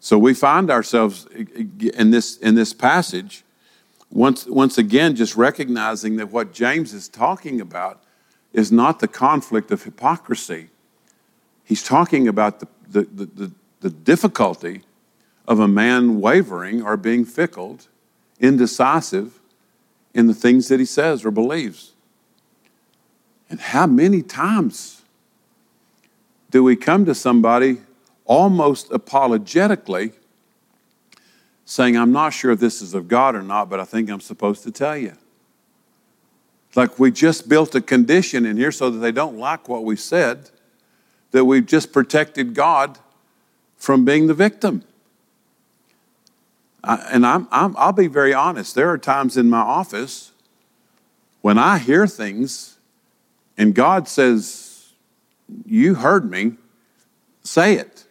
[0.01, 3.43] So we find ourselves in this, in this passage,
[4.17, 8.03] once, once again, just recognizing that what James is talking about
[8.55, 10.71] is not the conflict of hypocrisy.
[11.65, 14.85] He's talking about the, the, the, the, the difficulty
[15.47, 17.79] of a man wavering or being fickle,
[18.41, 19.39] indecisive
[20.15, 21.93] in the things that he says or believes.
[23.51, 25.03] And how many times
[26.51, 27.83] do we come to somebody
[28.25, 30.13] almost apologetically
[31.67, 34.21] saying, I'm not sure if this is of God or not, but I think I'm
[34.21, 35.13] supposed to tell you?
[36.75, 39.97] Like we just built a condition in here so that they don't like what we
[39.97, 40.51] said,
[41.33, 42.99] that we've just protected God
[43.77, 44.85] from being the victim.
[46.85, 48.75] I, and I'm, I'm, I'll be very honest.
[48.75, 50.31] There are times in my office
[51.41, 52.79] when I hear things
[53.59, 54.93] and God says,
[55.65, 56.53] You heard me,
[57.43, 58.05] say it,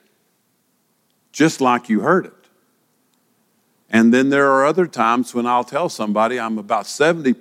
[1.31, 2.44] just like you heard it.
[3.89, 7.35] And then there are other times when I'll tell somebody I'm about 70%,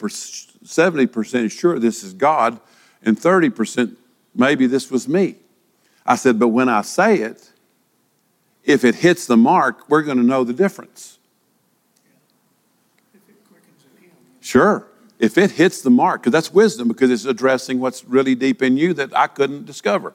[0.64, 2.60] 70% sure this is God,
[3.02, 3.96] and 30%
[4.34, 5.36] maybe this was me.
[6.06, 7.50] I said, but when I say it,
[8.64, 11.18] if it hits the mark, we're going to know the difference.
[14.40, 14.86] Sure.
[15.18, 18.76] If it hits the mark, because that's wisdom, because it's addressing what's really deep in
[18.76, 20.14] you that I couldn't discover.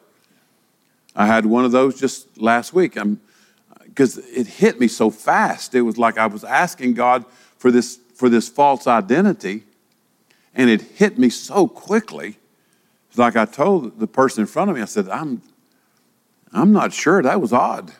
[1.15, 2.95] I had one of those just last week.
[2.95, 3.19] I'm
[3.99, 5.75] because it hit me so fast.
[5.75, 7.25] It was like I was asking God
[7.57, 9.65] for this for this false identity,
[10.55, 12.37] and it hit me so quickly.
[13.09, 15.41] It's like I told the person in front of me, I said, "I'm,
[16.53, 17.21] I'm not sure.
[17.21, 17.91] That was odd.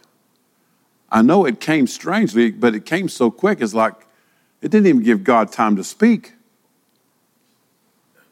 [1.11, 3.59] I know it came strangely, but it came so quick.
[3.59, 4.07] It's like
[4.61, 6.31] it didn't even give God time to speak."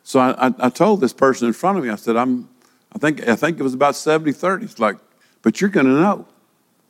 [0.03, 2.47] So I, I, I told this person in front of me, I said, "I'm,
[2.95, 4.63] I think I think it was about 70-30.
[4.63, 4.95] It's like,
[5.41, 6.27] but you're going to know."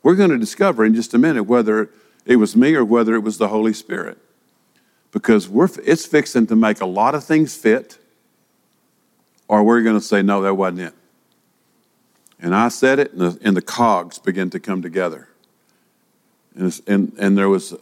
[0.02, 1.90] We're going to discover in just a minute whether
[2.24, 4.18] it was me or whether it was the Holy Spirit.
[5.10, 7.98] Because we're, it's fixing to make a lot of things fit,
[9.48, 10.94] or we're going to say, no, that wasn't it.
[12.40, 15.28] And I said it, and the, and the cogs began to come together.
[16.54, 17.74] And, and, and there was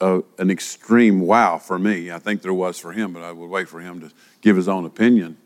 [0.00, 2.10] a, an extreme wow for me.
[2.10, 4.68] I think there was for him, but I would wait for him to give his
[4.68, 5.36] own opinion.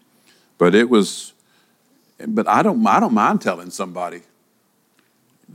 [0.58, 1.34] But it was,
[2.26, 4.22] but I don't, I don't mind telling somebody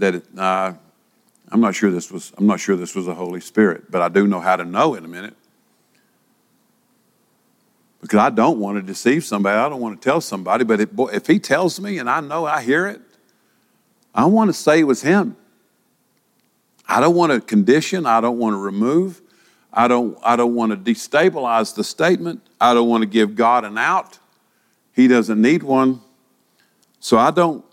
[0.02, 0.74] that uh,
[1.50, 4.10] I'm not sure this was I'm not sure this was the Holy Spirit, but I
[4.10, 5.36] do know how to know in a minute.
[8.02, 9.58] Because I don't want to deceive somebody.
[9.58, 10.64] I don't want to tell somebody.
[10.64, 13.00] But if, if he tells me and I know I hear it,
[14.14, 15.38] I want to say it was him.
[16.88, 18.08] I don't want to condition.
[18.08, 19.22] I don't want to remove.
[19.72, 22.42] I don't, I don't want to destabilize the statement.
[22.60, 24.18] I don't want to give God an out.
[24.94, 26.02] He doesn't need one.
[27.00, 27.64] So I don't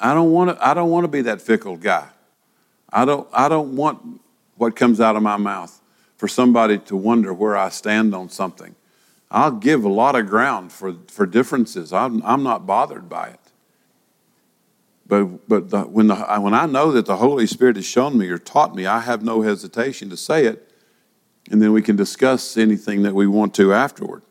[0.00, 2.08] I don't want to, I don't want to be that fickle guy.
[2.92, 4.20] I don't, I don't want
[4.56, 5.80] what comes out of my mouth
[6.16, 8.74] for somebody to wonder where I stand on something.
[9.30, 11.92] I'll give a lot of ground for, for differences.
[11.92, 13.40] I'm, I'm not bothered by it.
[15.06, 18.28] But, but the, when, the, when I know that the Holy Spirit has shown me
[18.28, 20.70] or taught me, I have no hesitation to say it,
[21.50, 24.22] and then we can discuss anything that we want to afterward.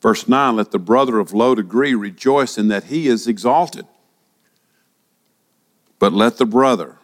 [0.00, 3.86] Verse 9 Let the brother of low degree rejoice in that he is exalted
[5.98, 6.98] but let the brother,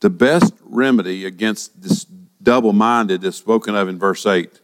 [0.00, 2.04] the best remedy against this
[2.42, 4.60] double minded is spoken of in verse 8.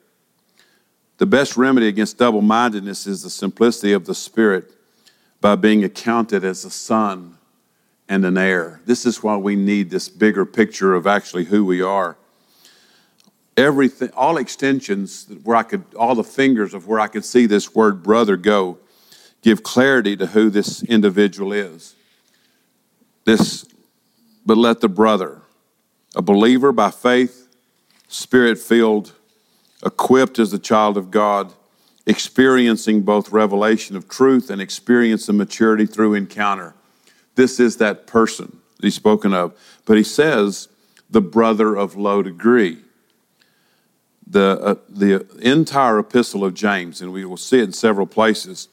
[1.18, 4.70] The best remedy against double mindedness is the simplicity of the Spirit
[5.40, 7.38] by being accounted as a son
[8.08, 8.80] and an heir.
[8.84, 12.16] This is why we need this bigger picture of actually who we are.
[13.56, 17.74] everything, all extensions where I could, all the fingers of where I could see this
[17.74, 18.78] word brother go,
[19.42, 21.94] give clarity to who this individual is.
[23.24, 23.66] This,
[24.44, 25.42] but let the brother,
[26.14, 27.48] a believer by faith,
[28.08, 29.12] spirit filled,
[29.84, 31.52] equipped as a child of God,
[32.06, 36.74] experiencing both revelation of truth and experience of maturity through encounter.
[37.34, 39.58] This is that person that he's spoken of.
[39.86, 40.68] But he says,
[41.10, 42.78] the brother of low degree.
[44.26, 48.68] The, uh, the entire epistle of James, and we will see it in several places,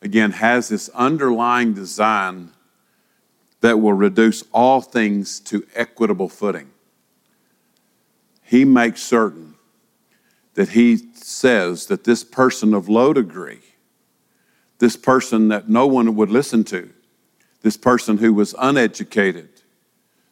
[0.00, 2.50] again, has this underlying design
[3.62, 6.70] that will reduce all things to equitable footing.
[8.42, 9.54] He makes certain
[10.54, 13.60] that he says that this person of low degree,
[14.78, 16.90] this person that no one would listen to,
[17.62, 19.48] this person who was uneducated,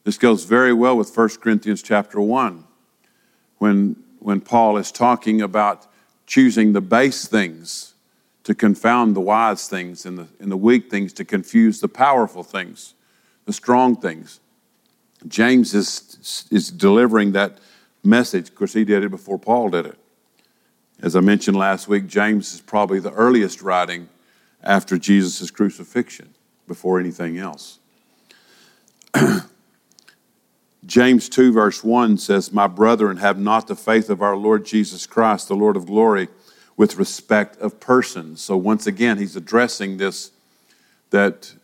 [0.03, 2.65] this goes very well with 1 Corinthians chapter 1
[3.59, 5.87] when, when Paul is talking about
[6.27, 7.95] choosing the base things
[8.43, 12.43] to confound the wise things and the, and the weak things to confuse the powerful
[12.43, 12.95] things,
[13.51, 14.39] the strong things.
[15.27, 17.59] James is, is delivering that
[18.05, 18.49] message.
[18.49, 19.99] Of course, he did it before Paul did it.
[21.03, 24.09] As I mentioned last week, James is probably the earliest writing
[24.63, 26.33] after Jesus' crucifixion,
[26.69, 27.81] before anything else.
[30.87, 35.09] James 2, verse 1 says, My brethren, have not the faith of our Lord Jesus
[35.09, 36.29] Christ, the Lord of glory,
[36.77, 38.41] with respect of persons.
[38.43, 40.31] So once again, he's addressing this
[41.11, 41.55] that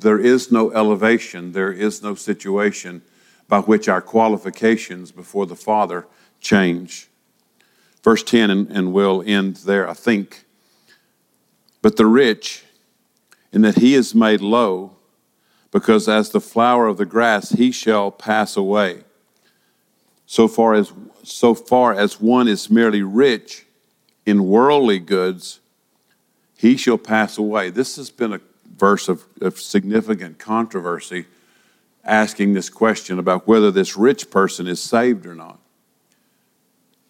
[0.00, 3.02] there is no elevation, there is no situation
[3.48, 6.06] by which our qualifications before the Father
[6.40, 7.08] change.
[8.02, 10.44] Verse 10, and, and we'll end there, I think.
[11.82, 12.64] But the rich,
[13.52, 14.96] in that he is made low,
[15.70, 19.04] because as the flower of the grass he shall pass away.
[20.26, 20.92] So far as
[21.22, 23.66] so far as one is merely rich
[24.24, 25.60] in worldly goods,
[26.56, 27.68] he shall pass away.
[27.68, 28.40] This has been a
[28.80, 31.26] verse of, of significant controversy,
[32.02, 35.60] asking this question about whether this rich person is saved or not.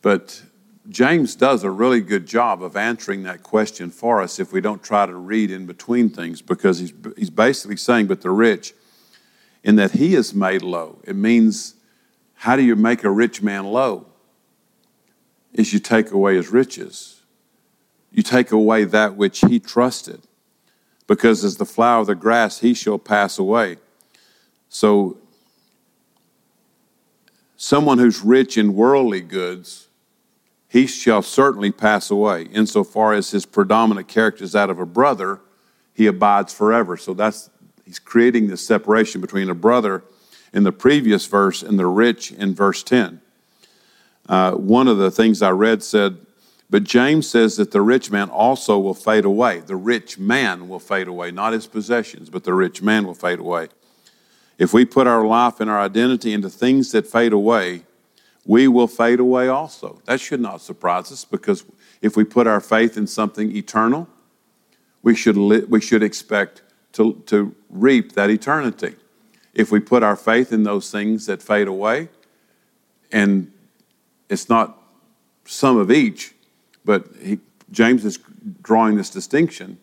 [0.03, 0.43] But
[0.89, 4.83] James does a really good job of answering that question for us if we don't
[4.83, 8.75] try to read in between things, because he's, he's basically saying, but the rich,
[9.63, 11.01] in that he is made low.
[11.05, 11.75] It means,
[12.35, 14.07] how do you make a rich man low?
[15.53, 17.21] Is you take away his riches.
[18.11, 20.23] You take away that which he trusted.
[21.11, 23.79] Because as the flower of the grass, he shall pass away.
[24.69, 25.19] So,
[27.57, 29.89] someone who's rich in worldly goods
[30.69, 32.45] he shall certainly pass away.
[32.45, 35.41] Insofar as his predominant character is that of a brother,
[35.93, 36.97] he abides forever.
[36.97, 37.51] So that's
[37.85, 40.05] he's creating this separation between a brother
[40.53, 43.21] in the previous verse and the rich in verse 10.
[44.29, 46.19] Uh, one of the things I read said,
[46.71, 49.59] but James says that the rich man also will fade away.
[49.59, 53.41] The rich man will fade away, not his possessions, but the rich man will fade
[53.41, 53.69] away.
[54.57, 57.83] If we put our life and our identity into things that fade away,
[58.47, 60.01] we will fade away also.
[60.05, 61.65] That should not surprise us because
[62.03, 64.09] if we put our faith in something eternal,
[65.03, 66.63] we should, li- we should expect
[66.93, 68.95] to, to reap that eternity.
[69.55, 72.11] If we put our faith in those things that fade away,
[73.11, 73.51] and
[74.29, 74.79] it's not
[75.45, 76.35] some of each,
[76.85, 77.39] but he,
[77.71, 78.19] James is
[78.63, 79.79] drawing this distinction.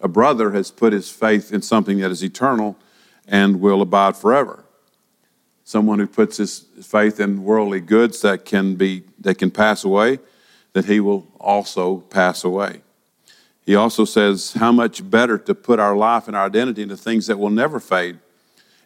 [0.00, 2.76] A brother has put his faith in something that is eternal
[3.26, 4.64] and will abide forever.
[5.64, 10.18] Someone who puts his faith in worldly goods that can be that can pass away
[10.72, 12.82] that he will also pass away.
[13.66, 17.26] He also says how much better to put our life and our identity into things
[17.26, 18.18] that will never fade.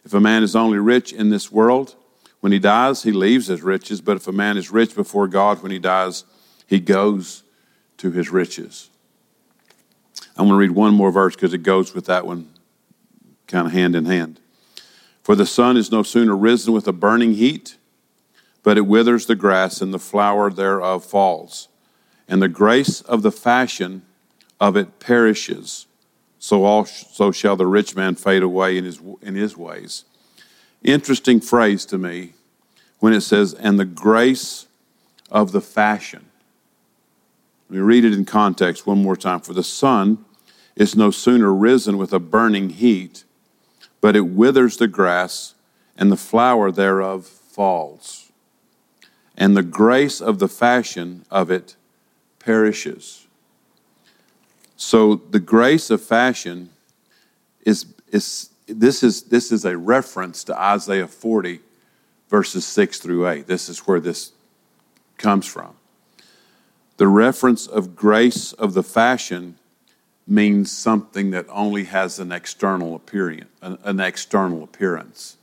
[0.03, 1.95] If a man is only rich in this world
[2.43, 5.63] when he dies he leaves his riches but if a man is rich before god
[5.63, 6.25] when he dies
[6.67, 7.43] he goes
[7.97, 8.89] to his riches
[10.37, 12.49] i'm going to read one more verse because it goes with that one
[13.47, 14.39] kind of hand in hand
[15.23, 17.77] for the sun is no sooner risen with a burning heat,
[18.61, 21.69] but it withers the grass, and the flower thereof falls.
[22.27, 24.03] And the grace of the fashion
[24.59, 25.87] of it perishes.
[26.39, 30.03] So also shall the rich man fade away in his, in his ways.
[30.83, 32.33] Interesting phrase to me
[32.99, 34.67] when it says, and the grace
[35.31, 36.25] of the fashion.
[37.73, 39.39] Let me read it in context one more time.
[39.39, 40.23] For the sun
[40.75, 43.23] is no sooner risen with a burning heat
[44.03, 45.55] but it withers the grass,
[45.97, 48.33] and the flower thereof falls.
[49.37, 51.77] And the grace of the fashion of it
[52.37, 53.27] perishes.
[54.75, 56.69] So the grace of fashion
[57.65, 61.61] is, is this is this is a reference to Isaiah 40
[62.29, 63.47] verses 6 through 8.
[63.47, 64.33] This is where this
[65.17, 65.77] comes from.
[67.03, 69.57] The reference of grace of the fashion
[70.25, 75.35] means something that only has an external appearance, an external appearance.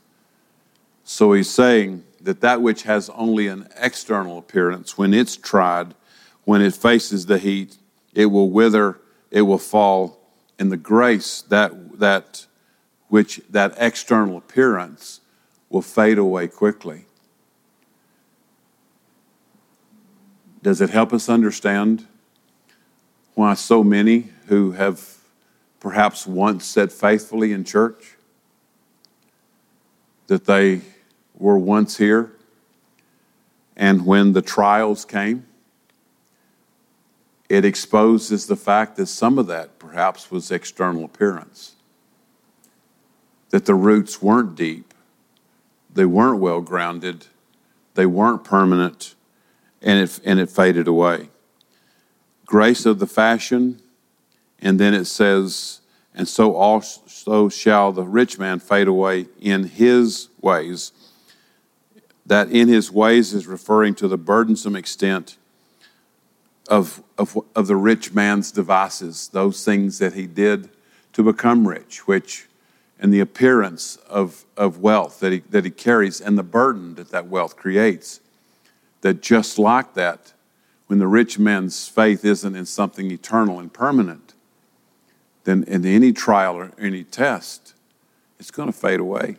[1.04, 5.94] So he's saying that that which has only an external appearance, when it's tried,
[6.44, 7.76] when it faces the heat,
[8.14, 8.98] it will wither,
[9.30, 10.18] it will fall,
[10.58, 12.46] and the grace that that
[13.08, 15.20] which that external appearance
[15.68, 17.04] will fade away quickly.
[20.62, 22.06] Does it help us understand
[23.34, 25.16] why so many who have
[25.78, 28.16] perhaps once said faithfully in church
[30.26, 30.82] that they
[31.34, 32.32] were once here,
[33.76, 35.46] and when the trials came,
[37.48, 41.74] it exposes the fact that some of that perhaps was external appearance,
[43.48, 44.92] that the roots weren't deep,
[45.92, 47.26] they weren't well grounded,
[47.94, 49.14] they weren't permanent,
[49.82, 51.28] and it, and it faded away.
[52.46, 53.80] Grace of the fashion,
[54.60, 55.80] and then it says,
[56.14, 60.92] and so also shall the rich man fade away in his ways
[62.30, 65.36] that in his ways is referring to the burdensome extent
[66.68, 70.68] of, of, of the rich man's devices, those things that he did
[71.12, 72.46] to become rich, which
[73.00, 77.10] and the appearance of, of wealth that he, that he carries and the burden that
[77.10, 78.20] that wealth creates.
[79.02, 80.32] That just like that,
[80.86, 84.34] when the rich man's faith isn't in something eternal and permanent,
[85.44, 87.74] then in any trial or any test,
[88.38, 89.36] it's going to fade away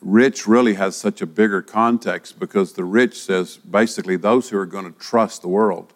[0.00, 4.66] rich really has such a bigger context because the rich says basically those who are
[4.66, 5.92] going to trust the world.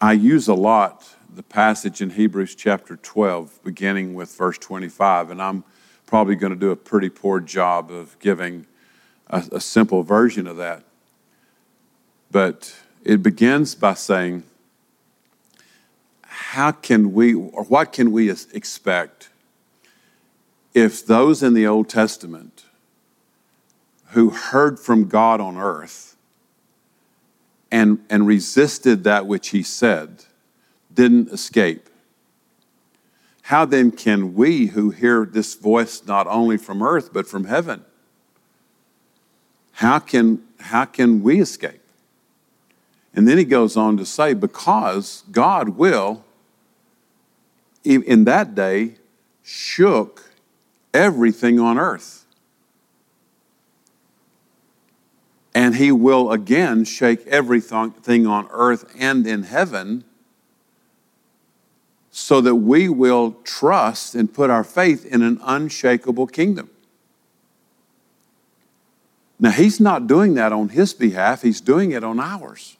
[0.00, 5.40] I use a lot the passage in Hebrews chapter 12, beginning with verse 25, and
[5.40, 5.62] I'm
[6.06, 8.66] probably going to do a pretty poor job of giving
[9.30, 10.82] a, a simple version of that.
[12.30, 12.74] But
[13.04, 14.44] it begins by saying,
[16.22, 19.30] How can we, or what can we expect
[20.74, 22.64] if those in the Old Testament
[24.10, 26.16] who heard from God on earth
[27.70, 30.24] and, and resisted that which he said
[30.92, 31.88] didn't escape,
[33.42, 37.84] how then can we who hear this voice not only from earth but from heaven,
[39.78, 41.80] how can, how can we escape?
[43.14, 46.24] And then he goes on to say, because God will,
[47.84, 48.96] in that day,
[49.44, 50.32] shook
[50.92, 52.24] everything on earth.
[55.54, 60.02] And he will again shake everything on earth and in heaven
[62.10, 66.68] so that we will trust and put our faith in an unshakable kingdom.
[69.40, 72.76] Now, he's not doing that on his behalf, he's doing it on ours.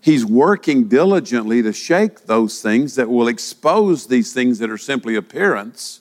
[0.00, 5.14] He's working diligently to shake those things that will expose these things that are simply
[5.14, 6.00] appearance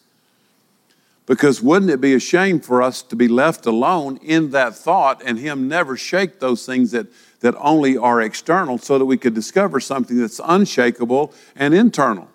[1.26, 5.22] because wouldn't it be a shame for us to be left alone in that thought
[5.26, 7.08] and Him never shake those things that,
[7.39, 12.28] that only are external so that we could discover something that's unshakable and internal?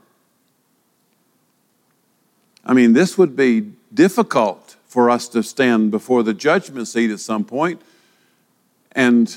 [2.65, 7.21] I mean, this would be difficult for us to stand before the judgment seat at
[7.21, 7.81] some point
[8.93, 9.37] and,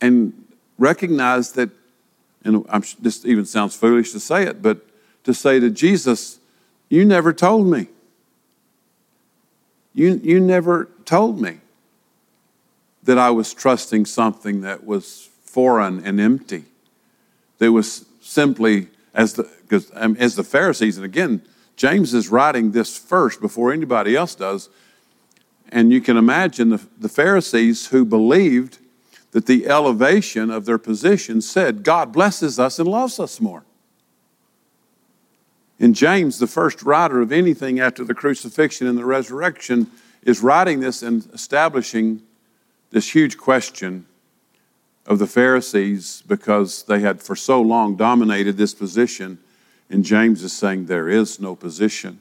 [0.00, 0.32] and
[0.78, 1.70] recognize that,
[2.44, 4.86] and I'm, this even sounds foolish to say it, but
[5.24, 6.38] to say to Jesus,
[6.88, 7.88] You never told me.
[9.92, 11.58] You, you never told me
[13.02, 16.64] that I was trusting something that was foreign and empty.
[17.58, 19.50] That was simply as the
[19.94, 21.42] um, as the Pharisees, and again,
[21.80, 24.68] James is writing this first before anybody else does.
[25.70, 28.76] And you can imagine the, the Pharisees who believed
[29.30, 33.64] that the elevation of their position said, God blesses us and loves us more.
[35.78, 39.86] And James, the first writer of anything after the crucifixion and the resurrection,
[40.22, 42.20] is writing this and establishing
[42.90, 44.04] this huge question
[45.06, 49.38] of the Pharisees because they had for so long dominated this position.
[49.90, 52.20] And James is saying there is no position.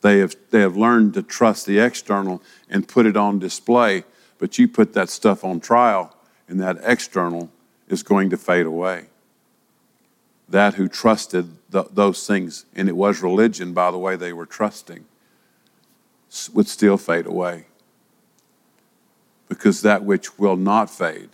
[0.00, 4.04] They have, they have learned to trust the external and put it on display,
[4.38, 6.14] but you put that stuff on trial,
[6.48, 7.50] and that external
[7.88, 9.06] is going to fade away
[10.48, 14.46] that who trusted the, those things, and it was religion, by the way, they were
[14.46, 15.04] trusting,
[16.52, 17.66] would still fade away.
[19.48, 21.30] Because that which will not fade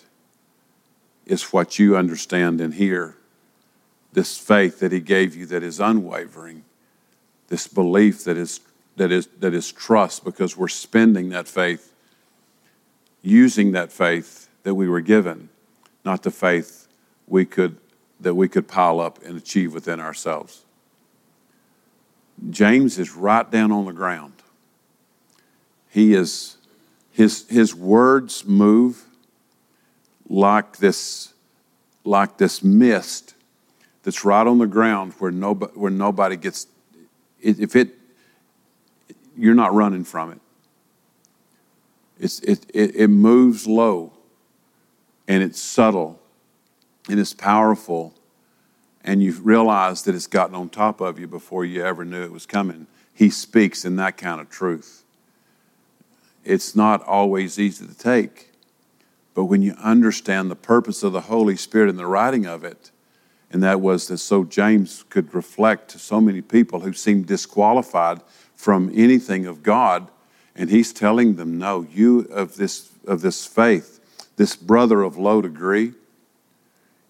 [1.27, 3.17] is what you understand and hear.
[4.15, 6.65] This faith that He gave you that is unwavering,
[7.49, 8.61] this belief that is,
[8.97, 11.93] that is, that is trust, because we're spending that faith
[13.23, 15.49] using that faith that we were given,
[16.05, 16.87] not the faith
[17.27, 17.77] we could
[18.21, 20.65] that we could pile up and achieve within ourselves.
[22.51, 24.35] James is right down on the ground.
[25.89, 26.57] He is
[27.11, 29.05] his his words move
[30.29, 31.35] like this
[32.05, 33.34] like this mist
[34.05, 36.67] that's right on the ground where nobody where nobody gets
[37.41, 37.99] if it
[39.37, 40.41] you're not running from it.
[42.19, 44.13] It's, it, it, it moves low
[45.27, 46.21] and it's subtle
[47.09, 48.15] and it's powerful
[49.05, 52.33] and you realize that it's gotten on top of you before you ever knew it
[52.33, 52.87] was coming.
[53.13, 55.05] He speaks in that kind of truth.
[56.45, 58.53] It's not always easy to take,
[59.35, 62.91] but when you understand the purpose of the Holy Spirit and the writing of it,
[63.55, 68.21] and that was that so James could reflect to so many people who seemed disqualified
[68.57, 70.09] from anything of God,
[70.57, 74.01] and he's telling them, No, you of this of this faith,
[74.35, 75.93] this brother of low degree,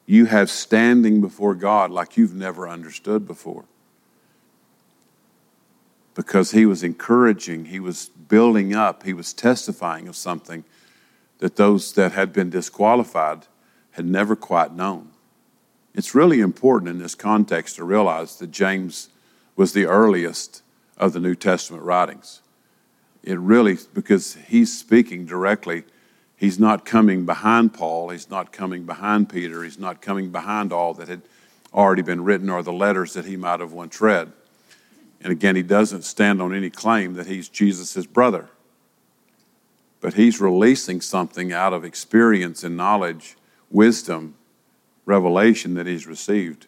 [0.04, 3.64] you have standing before God like you've never understood before.
[6.14, 10.62] Because he was encouraging, he was building up, he was testifying of something
[11.38, 13.46] that those that had been disqualified
[13.92, 15.13] had never quite known.
[15.94, 19.08] It's really important in this context to realize that James
[19.56, 20.62] was the earliest
[20.96, 22.40] of the New Testament writings.
[23.22, 25.84] It really, because he's speaking directly
[26.36, 28.10] He's not coming behind Paul.
[28.10, 29.62] He's not coming behind Peter.
[29.62, 31.22] He's not coming behind all that had
[31.72, 34.32] already been written or the letters that he might have once read.
[35.20, 38.50] And again, he doesn't stand on any claim that he's Jesus' brother.
[40.00, 43.36] But he's releasing something out of experience and knowledge,
[43.70, 44.34] wisdom,
[45.06, 46.66] revelation that he's received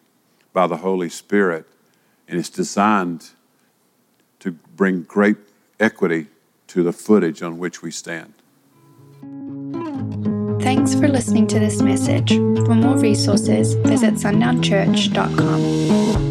[0.53, 1.65] by the Holy Spirit.
[2.27, 3.29] And it's designed
[4.39, 5.37] to bring great
[5.79, 6.27] equity
[6.67, 8.33] to the footage on which we stand.
[10.61, 12.31] Thanks for listening to this message.
[12.31, 16.26] For more resources, visit sundownchurch.com.